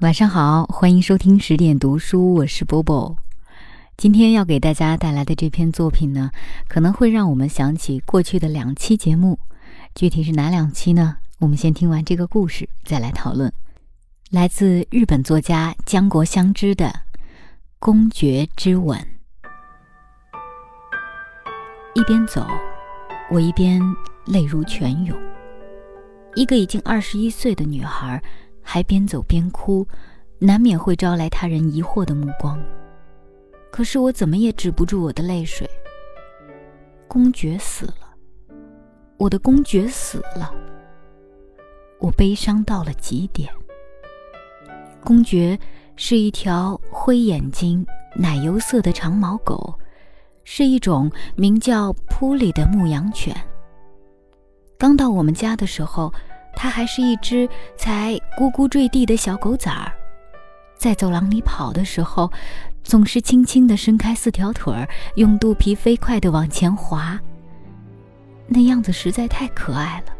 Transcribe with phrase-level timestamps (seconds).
[0.00, 3.14] 晚上好，欢迎收听十点读书，我是波波。
[3.98, 6.30] 今天要给大家带来的这篇作品呢，
[6.68, 9.38] 可能会让我们想起过去的两期节目，
[9.94, 11.18] 具体是哪两期呢？
[11.38, 13.52] 我们先听完这个故事再来讨论。
[14.30, 16.86] 来自日本作家江国香织的
[17.78, 18.98] 《公爵之吻》。
[21.92, 22.46] 一边走，
[23.30, 23.82] 我一边
[24.24, 25.14] 泪如泉涌。
[26.36, 28.22] 一个已经二十一岁的女孩。
[28.72, 29.84] 还边走边哭，
[30.38, 32.56] 难免会招来他人疑惑的目光。
[33.72, 35.68] 可是我怎么也止不住我的泪水。
[37.08, 38.14] 公爵死了，
[39.16, 40.54] 我的公爵死了，
[41.98, 43.52] 我悲伤到了极点。
[45.02, 45.58] 公爵
[45.96, 49.74] 是一条灰眼睛、奶油色的长毛狗，
[50.44, 53.34] 是一种名叫扑里的牧羊犬。
[54.78, 56.14] 刚到我们家的时候。
[56.54, 59.92] 它还是一只才咕咕坠地的小狗崽儿，
[60.76, 62.30] 在走廊里跑的时候，
[62.82, 67.18] 总是轻轻地伸开四条腿儿，用肚皮飞快地往前滑。
[68.46, 70.12] 那样子实在太可爱了。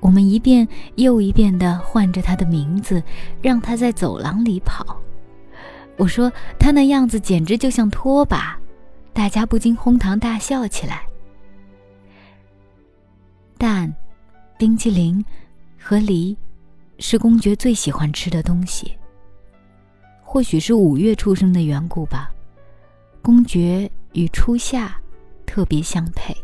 [0.00, 3.02] 我们一遍又一遍地唤着它的名字，
[3.42, 4.96] 让它在走廊里跑。
[5.96, 8.58] 我说它那样子简直就像拖把，
[9.12, 11.02] 大家不禁哄堂大笑起来。
[13.58, 13.92] 但。
[14.58, 15.22] 冰淇淋
[15.78, 16.34] 和梨
[16.98, 18.96] 是公爵最喜欢吃的东西。
[20.22, 22.30] 或许是五月出生的缘故吧，
[23.20, 24.98] 公爵与初夏
[25.44, 26.34] 特别相配。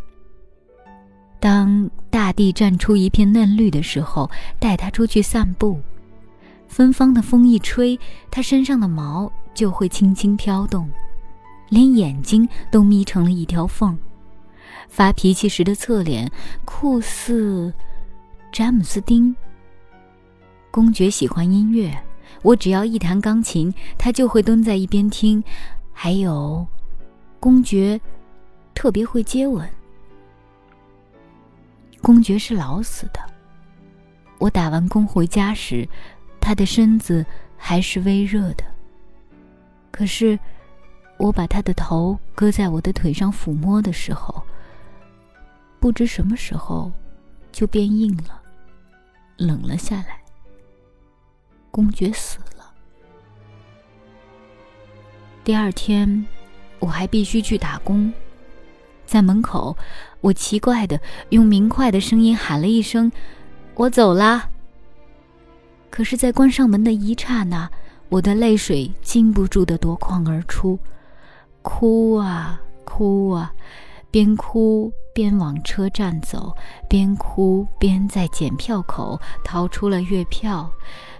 [1.41, 5.81] 当大地绽出一片嫩绿的时候，带他出去散步，
[6.69, 7.99] 芬芳的风一吹，
[8.31, 10.89] 他身上的毛就会轻轻飘动，
[11.71, 13.99] 连眼睛都眯成了一条缝。
[14.89, 16.31] 发脾气时的侧脸
[16.67, 17.73] 酷似。
[18.53, 19.35] 詹姆斯丁。
[20.71, 21.91] 公爵喜欢音乐，
[22.43, 25.43] 我只要一弹钢琴，他就会蹲在一边听。
[25.91, 26.67] 还有，
[27.41, 27.99] 公爵
[28.75, 29.67] 特别会接吻。
[32.03, 33.21] 公爵是老死的。
[34.39, 35.89] 我打完工回家时，
[36.39, 37.25] 他的身子
[37.57, 38.65] 还是微热的。
[39.91, 40.39] 可是，
[41.17, 44.43] 我把他的头搁在我的腿上抚摸的时候，
[45.81, 46.93] 不知什么时候
[47.51, 48.42] 就变硬了。
[49.47, 50.21] 冷了下来。
[51.71, 52.73] 公爵死了。
[55.43, 56.27] 第二天，
[56.79, 58.13] 我还必须去打工。
[59.07, 59.77] 在门口，
[60.21, 63.11] 我奇怪的用明快的声音喊了一声
[63.75, 64.49] ：“我走啦。”
[65.91, 67.69] 可是，在关上门的一刹那，
[68.09, 70.79] 我的泪水禁不住的夺眶而出，
[71.61, 73.53] 哭啊哭啊，
[74.11, 74.93] 边哭。
[75.15, 76.55] 边往车站走，
[76.89, 80.71] 边哭边在检票口掏出了月票，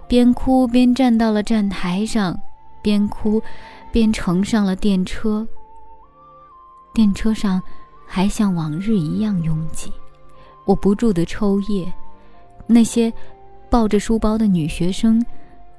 [0.07, 2.39] 边哭边站到了站台上，
[2.81, 3.41] 边哭
[3.91, 5.47] 边乘上了电车。
[6.93, 7.61] 电车上
[8.05, 9.91] 还像往日一样拥挤，
[10.65, 11.91] 我不住地抽噎。
[12.67, 13.11] 那些
[13.69, 15.23] 抱着书包的女学生。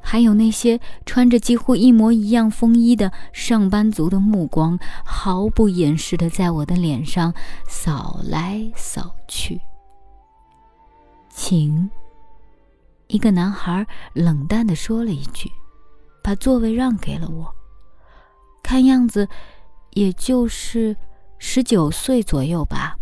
[0.07, 7.33] 还有那些穿着几乎一模一样风衣的上班族的目光，毫不掩饰地在我的脸上
[7.67, 9.59] 扫来扫去。
[11.31, 11.91] 请，
[13.09, 15.51] 一个男孩冷淡地说了一句，
[16.23, 17.53] 把座位让给了我。
[18.63, 19.27] 看样子，
[19.95, 20.95] 也就是
[21.39, 22.97] 十九岁左右吧。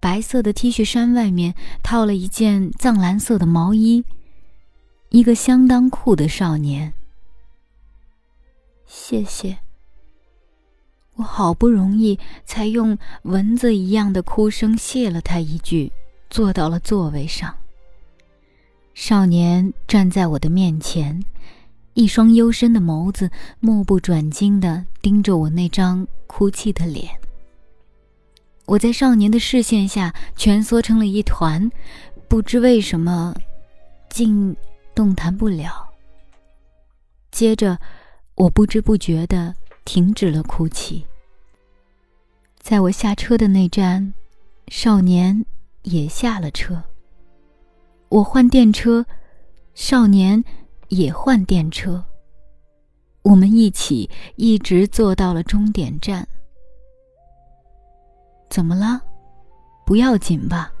[0.00, 4.04] 白色的 T 恤衫外面套了一件藏蓝色的毛衣。
[5.10, 6.92] 一个相当酷的少年。
[8.86, 9.58] 谢谢。
[11.14, 15.90] 我好不容易才用蚊子一样的哭声谢了他一句，
[16.30, 17.54] 坐到了座位上。
[18.94, 21.24] 少年站在我的面前，
[21.94, 23.30] 一双幽深的眸子
[23.60, 27.08] 目不转睛地盯着我那张哭泣的脸。
[28.66, 31.70] 我在少年的视线下蜷缩成了一团，
[32.28, 33.34] 不知为什么，
[34.10, 34.54] 竟。
[34.98, 35.88] 动弹不了。
[37.30, 37.78] 接着，
[38.34, 39.54] 我不知不觉地
[39.84, 41.06] 停止了哭泣。
[42.58, 44.12] 在我下车的那站，
[44.66, 45.46] 少年
[45.82, 46.82] 也下了车。
[48.08, 49.06] 我换电车，
[49.72, 50.42] 少年
[50.88, 52.04] 也换电车。
[53.22, 56.26] 我们一起一直坐到了终点站。
[58.50, 59.00] 怎么了？
[59.86, 60.72] 不要紧吧？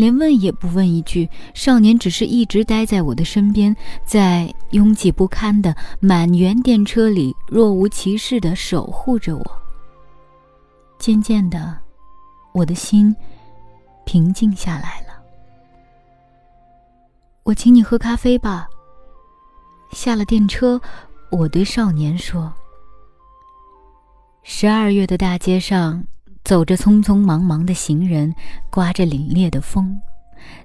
[0.00, 9.62] 连问也不问一句，少年只是一直待在我的身边，在拥挤不堪的满员电车里若无其事地守护着我。
[10.98, 11.76] 渐渐的，
[12.54, 13.14] 我的心
[14.06, 15.22] 平静下来了。
[17.42, 18.66] 我请你喝咖啡吧，
[19.92, 20.80] 下了电车，
[21.30, 22.50] 我对少年说
[24.42, 26.02] ：“十二月的大街上，
[26.50, 28.34] 走着匆匆忙忙的行人，
[28.70, 30.00] 刮着凛冽的风。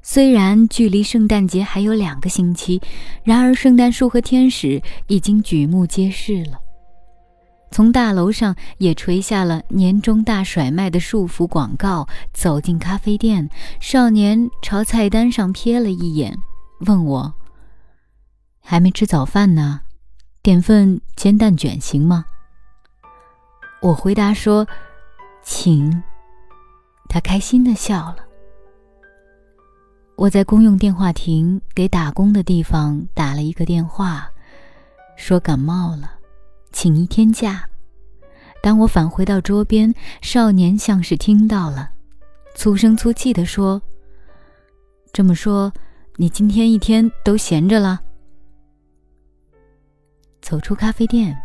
[0.01, 2.81] 虽然距离圣诞节还有两个星期，
[3.23, 6.57] 然而圣诞树和天使已经举目皆是了。
[7.69, 12.07] 从大楼上也垂下了年终大甩卖的束缚广告。
[12.33, 13.47] 走进咖啡店，
[13.79, 16.35] 少年朝菜单上瞥了一眼，
[16.87, 17.31] 问我。”
[18.59, 19.81] 还没吃早饭呢，
[20.41, 22.25] 点份煎蛋卷行吗？
[23.83, 24.67] 我回答说
[25.45, 26.03] ：“请。”
[27.07, 28.17] 他开心的笑了。
[30.17, 34.29] 我在公用电话亭给打工的地方打了一个电话，
[35.15, 36.11] 说感冒了，
[36.71, 37.69] 请一天假。
[38.61, 41.91] 当我返回到桌边，少年像是听到了，
[42.55, 43.81] 粗声粗气的说
[45.13, 45.71] ：“这么说，
[46.15, 48.01] 你今天一天都闲着了？”
[50.41, 51.37] 走出咖啡店，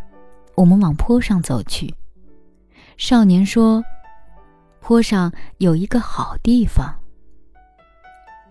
[0.55, 1.93] 我们往坡上走去。
[3.00, 3.82] 少年说
[4.79, 6.94] ：“坡上有一个好地方。”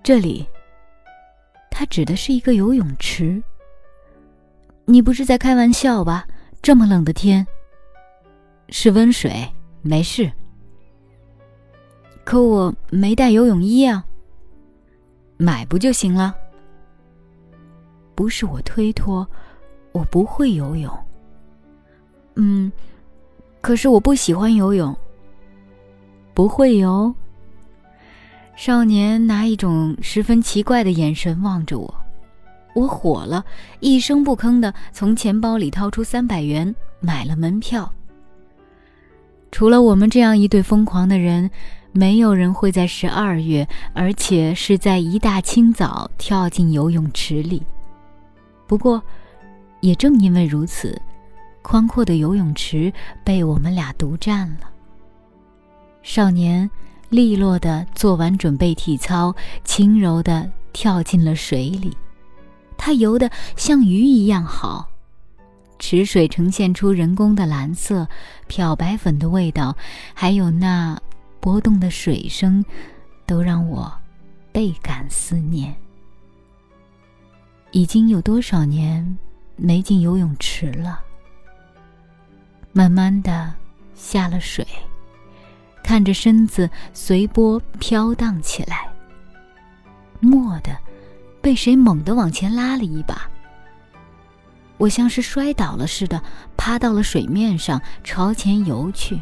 [0.01, 0.43] 这里，
[1.69, 3.39] 他指的是一个游泳池。
[4.85, 6.27] 你不是在开玩笑吧？
[6.63, 7.45] 这么冷的天，
[8.69, 9.47] 是温水，
[9.83, 10.31] 没事。
[12.23, 14.03] 可我没带游泳衣啊，
[15.37, 16.35] 买不就行了？
[18.15, 19.29] 不是我推脱。
[19.91, 20.91] 我不会游泳。
[22.35, 22.71] 嗯，
[23.61, 24.95] 可是我不喜欢游泳。
[26.33, 27.13] 不会游。
[28.55, 31.93] 少年拿一种十分奇怪的眼神望着我，
[32.75, 33.43] 我火了，
[33.79, 37.91] 一声不吭的从钱包里掏出三百元买了门票。
[39.51, 41.49] 除了我们这样一对疯狂的人，
[41.91, 47.61] 没有人会在十二月，而且是在一大清早跳进游泳池里。
[48.67, 49.01] 不过。
[49.81, 51.01] 也正因为如此，
[51.69, 52.91] 宽阔的游泳池
[53.23, 54.71] 被我们俩独占了。
[56.01, 56.67] 少年
[57.09, 61.95] 利落地做完准备体操，轻柔地跳进了水里。
[62.75, 64.89] 他游得像鱼一样好，
[65.77, 68.07] 池水呈现出人工的蓝色，
[68.47, 69.77] 漂白粉的味道，
[70.15, 70.99] 还有那
[71.39, 72.65] 波动的水声，
[73.27, 73.93] 都让我
[74.51, 75.75] 倍感思念。
[77.69, 79.19] 已经有多少年？
[79.55, 80.99] 没进游泳池了，
[82.71, 83.53] 慢慢的
[83.95, 84.65] 下了水，
[85.83, 88.87] 看着身子随波飘荡起来。
[90.21, 90.75] 蓦地，
[91.41, 93.29] 被谁猛地往前拉了一把，
[94.77, 96.21] 我像是摔倒了似的，
[96.55, 99.19] 趴到了水面上，朝前游去，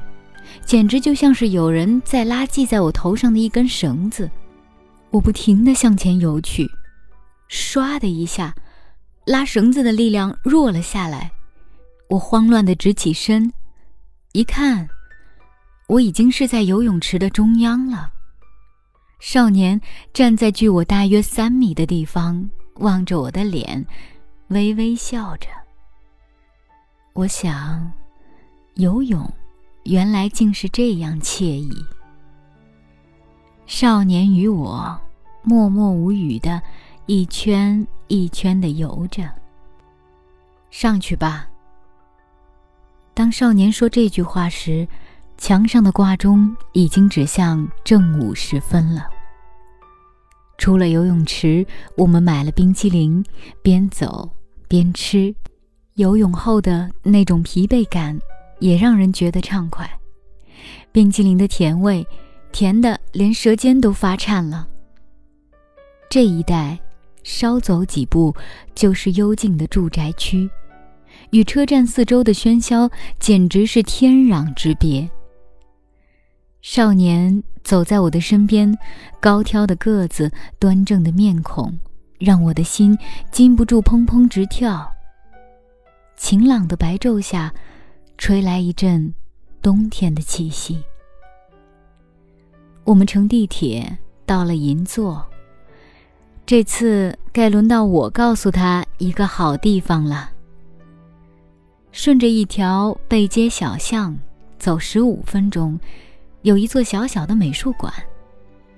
[0.65, 4.29] 简直就像是有人在拉系在我头上的一根绳子。
[5.09, 6.69] 我不停地向前游去，
[7.50, 8.53] 唰的一下。
[9.25, 11.31] 拉绳子的力量弱了下来，
[12.09, 13.51] 我慌乱地直起身，
[14.31, 14.88] 一看，
[15.88, 18.12] 我已经是在游泳池的中央了。
[19.19, 19.80] 少年
[20.13, 23.86] 站在距我大约三米的地方，望着我的脸，
[24.48, 25.48] 微微笑着。
[27.13, 27.92] 我想，
[28.75, 29.30] 游泳
[29.83, 31.74] 原来竟是这样惬意。
[33.65, 34.98] 少年与我
[35.44, 36.62] 默默无语的
[37.06, 37.86] 一圈。
[38.10, 39.30] 一圈的游着。
[40.70, 41.46] 上去吧。
[43.17, 44.88] 当少年说这句话时，
[45.39, 49.07] 墙上的挂钟已经指向正午时分了。
[50.59, 51.65] 出了游泳池，
[51.97, 53.25] 我们买了冰淇淋，
[53.63, 54.29] 边走
[54.67, 55.33] 边吃。
[55.95, 58.15] 游泳后的那种疲惫感，
[58.59, 59.89] 也让人觉得畅快。
[60.91, 62.05] 冰淇淋的甜味，
[62.51, 64.67] 甜的连舌尖都发颤了。
[66.07, 66.77] 这一带。
[67.24, 68.33] 稍走几步，
[68.74, 70.50] 就是幽静的住宅区，
[71.31, 75.10] 与车站四周的喧嚣简直是天壤之别。
[76.62, 78.77] 少年走在我的身边，
[79.19, 81.77] 高挑的个子，端正的面孔，
[82.19, 82.98] 让我的心
[83.31, 84.91] 禁不住砰砰直跳。
[86.15, 87.53] 晴朗的白昼下，
[88.17, 89.13] 吹来一阵
[89.62, 90.81] 冬天的气息。
[92.84, 95.25] 我们乘地铁到了银座。
[96.46, 100.31] 这次该轮到我告诉他一个好地方了。
[101.98, 104.16] 顺着一条背街小巷
[104.60, 105.80] 走十五分钟，
[106.44, 107.92] 有一座小小的美术馆，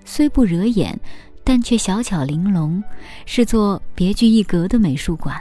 [0.06, 0.98] 虽不惹眼，
[1.44, 2.82] 但却小巧玲珑，
[3.26, 5.38] 是座别具一格的美术馆。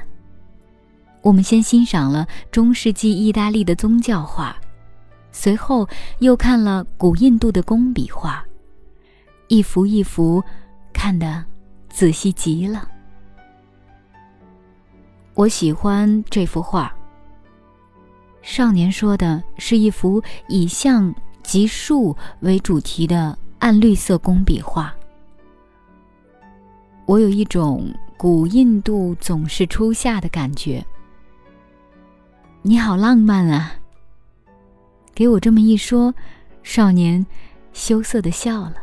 [1.23, 4.57] 我们先欣赏了中世纪意大利的宗教画，
[5.31, 8.45] 随后又看了古印度的工笔画，
[9.47, 10.43] 一幅一幅
[10.93, 11.45] 看的。
[11.89, 12.89] 仔细极了。
[15.35, 16.93] 我喜欢这幅画。
[18.49, 24.93] 少年说的是一幅以象及树为主题的暗绿色工笔画。
[27.05, 30.83] 我有一种古印度总是初夏的感觉。
[32.63, 33.75] 你好浪漫啊！
[35.15, 36.13] 给我这么一说，
[36.63, 37.25] 少年
[37.75, 38.77] 羞涩的笑了。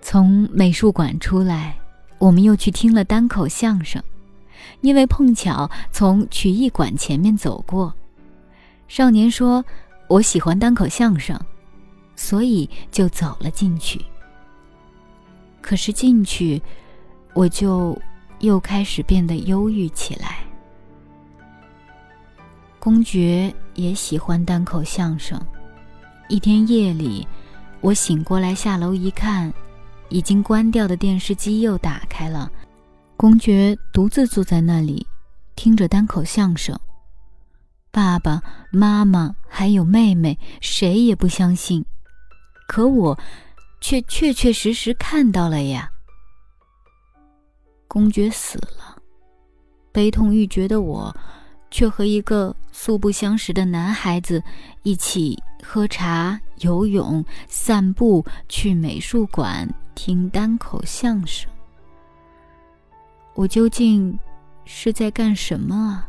[0.00, 1.76] 从美术馆出来，
[2.16, 4.02] 我们又去听了单口相声。
[4.80, 7.92] 因为碰巧从曲艺馆前面走过，
[8.88, 9.64] 少年说
[10.08, 11.38] ：“我喜欢单口相声，
[12.16, 14.04] 所以就走了进去。”
[15.62, 16.60] 可是进去，
[17.32, 17.98] 我就
[18.40, 20.38] 又开始变得忧郁起来。
[22.78, 25.40] 公爵也喜欢单口相声。
[26.28, 27.26] 一天夜里，
[27.80, 29.50] 我醒过来下楼一看，
[30.10, 32.50] 已经关掉的电视机又打开了。
[33.16, 35.06] 公爵独自坐在那里，
[35.54, 36.78] 听着单口相声。
[37.90, 38.42] 爸爸
[38.72, 41.84] 妈妈还有妹妹，谁也不相信，
[42.66, 43.18] 可我
[43.80, 45.88] 却确确实实看到了呀。
[47.86, 49.00] 公爵死了，
[49.92, 51.16] 悲痛欲绝的我，
[51.70, 54.42] 却和一个素不相识的男孩子
[54.82, 61.48] 一起喝茶、游泳、散步，去美术馆听单口相声。
[63.34, 64.18] 我究竟
[64.64, 66.08] 是在干什么啊？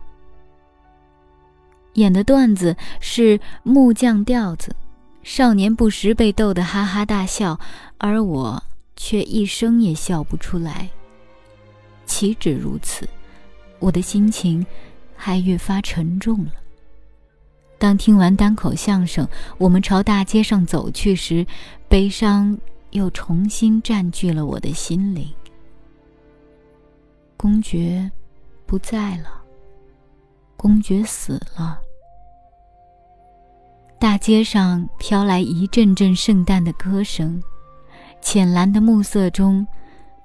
[1.94, 4.76] 演的段子是木匠调子，
[5.24, 7.60] 少年不时被逗得哈哈大笑，
[7.98, 8.62] 而我
[8.96, 10.90] 却一声也笑不出来。
[12.06, 13.08] 岂止如此，
[13.80, 14.66] 我的心情
[15.16, 16.52] 还越发沉重了。
[17.78, 19.28] 当听完单口相声，
[19.58, 21.46] 我们朝大街上走去时，
[21.88, 22.58] 悲伤
[22.92, 25.28] 又重新占据了我的心灵。
[27.46, 28.12] 公爵
[28.66, 29.40] 不在了，
[30.58, 31.80] 公爵死了。
[34.00, 37.40] 大街上飘来一阵阵圣诞的歌声，
[38.20, 39.64] 浅蓝的暮色中，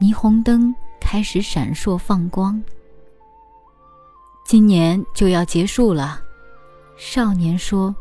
[0.00, 2.59] 霓虹灯开始闪烁放光。
[4.47, 6.23] 今年就要结束了，
[6.97, 7.95] 少年说：“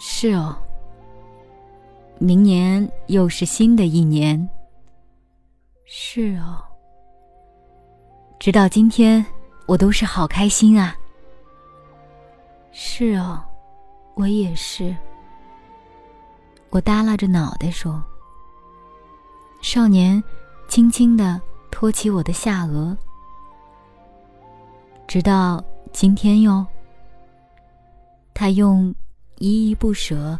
[0.00, 0.56] 是哦，
[2.18, 4.48] 明年又是新的一年。”
[5.84, 6.64] 是哦。
[8.38, 9.24] 直到今天，
[9.66, 10.96] 我都是好开心啊。
[12.70, 13.42] 是哦，
[14.14, 14.94] 我也是。
[16.70, 18.02] 我耷拉着脑袋说。
[19.62, 20.22] 少年
[20.68, 21.40] 轻轻的
[21.70, 22.96] 托起我的下颚。
[25.08, 26.64] 直到今天哟。
[28.34, 28.94] 他用
[29.38, 30.38] 依依不舍、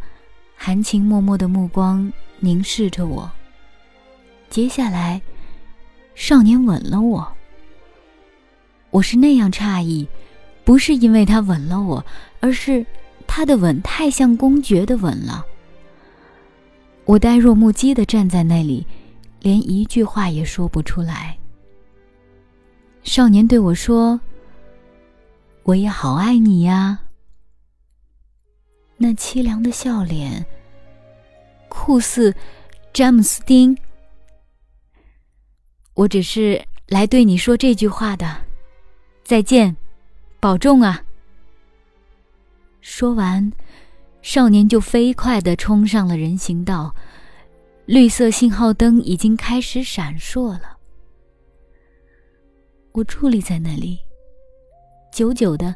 [0.54, 3.28] 含情脉脉的目光凝视着我。
[4.50, 5.20] 接下来，
[6.14, 7.35] 少年吻了我。
[8.96, 10.08] 我是那样诧异，
[10.64, 12.02] 不是因为他吻了我，
[12.40, 12.86] 而是
[13.26, 15.44] 他的吻太像公爵的吻了。
[17.04, 18.86] 我呆若木鸡的站在那里，
[19.40, 21.36] 连一句话也说不出来。
[23.02, 24.18] 少年对我说
[25.64, 26.98] ：“我也好爱你呀。”
[28.96, 30.46] 那凄凉的笑脸，
[31.68, 32.34] 酷似
[32.94, 33.76] 詹姆斯丁。
[35.92, 38.45] 我只是来对你说这句话的。
[39.26, 39.76] 再见，
[40.38, 41.02] 保重啊！
[42.80, 43.52] 说完，
[44.22, 46.94] 少年就飞快地冲上了人行道，
[47.86, 50.78] 绿色信号灯已经开始闪烁了。
[52.92, 53.98] 我伫立在那里，
[55.12, 55.74] 久久地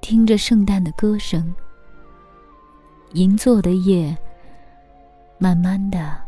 [0.00, 1.54] 听着圣诞的歌声。
[3.12, 4.18] 银座的夜，
[5.38, 6.20] 慢慢的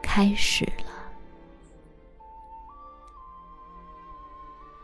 [0.00, 0.89] 开始了。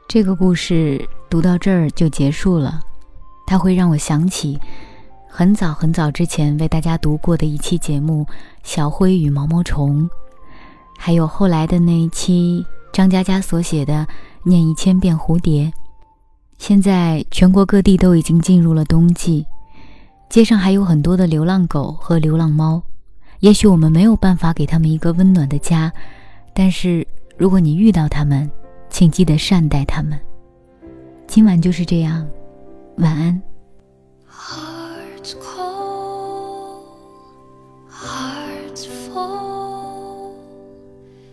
[0.08, 2.80] 这个故事读到这儿就结束了，
[3.44, 4.56] 它会让我想起
[5.28, 8.24] 很早很早之前为大家读过的一期节目
[8.62, 10.04] 《小灰与毛毛虫》，
[10.96, 13.94] 还有后来的那一期张嘉佳所写的
[14.44, 15.64] 《念一千遍蝴蝶》。
[16.56, 19.44] 现在全国各地都已经进入了冬季，
[20.30, 22.80] 街上还有很多的流浪狗和流浪猫。
[23.40, 25.92] 也许我们没有办法给他们一个温暖的家，
[26.54, 27.04] 但是
[27.36, 28.48] 如果你遇到他们，
[28.88, 30.18] 请记得善待他们。
[31.26, 32.26] 今晚就是这样，
[32.98, 33.42] 晚安。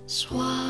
[0.06, 0.63] so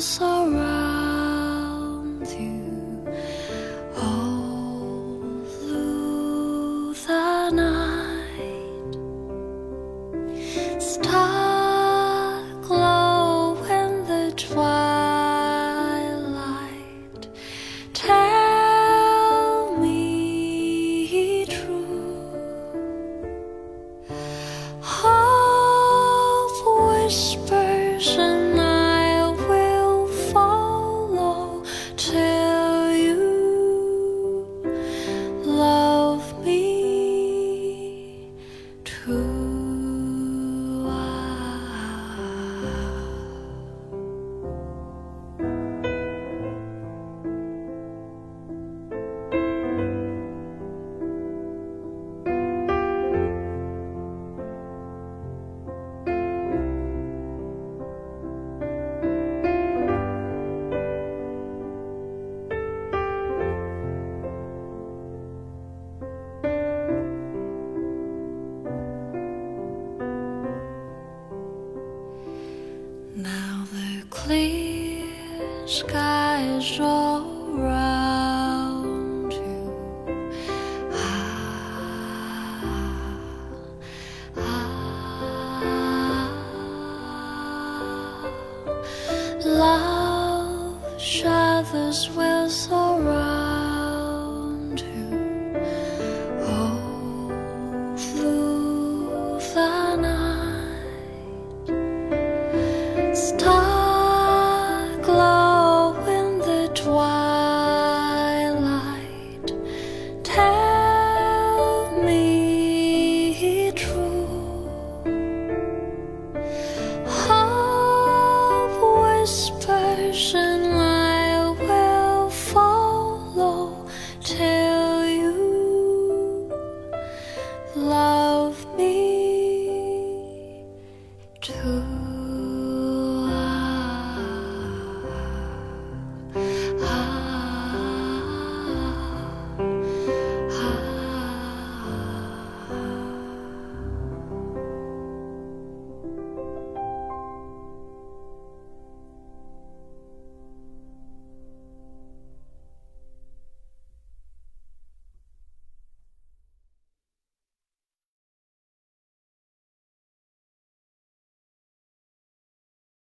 [0.00, 0.35] so